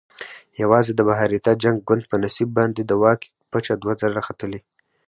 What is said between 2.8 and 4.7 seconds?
د واک پچه دوه ځله ختلې.